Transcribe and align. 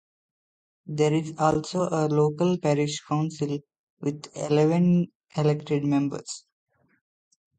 There 0.87 1.13
is 1.13 1.31
also 1.37 1.81
a 1.81 2.07
local 2.07 2.57
Parish 2.57 3.01
Council 3.01 3.59
with 3.99 4.35
eleven 4.35 5.11
elected 5.37 5.83
members. 5.85 6.43